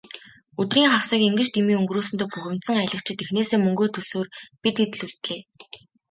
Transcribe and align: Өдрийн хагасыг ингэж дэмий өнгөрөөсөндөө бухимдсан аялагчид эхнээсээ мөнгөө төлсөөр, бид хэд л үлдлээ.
Өдрийн 0.61 0.89
хагасыг 0.91 1.21
ингэж 1.29 1.47
дэмий 1.53 1.77
өнгөрөөсөндөө 1.79 2.27
бухимдсан 2.31 2.77
аялагчид 2.81 3.19
эхнээсээ 3.23 3.59
мөнгөө 3.61 3.87
төлсөөр, 3.91 4.27
бид 4.61 4.75
хэд 4.79 4.91
л 4.97 5.03
үлдлээ. 5.07 5.39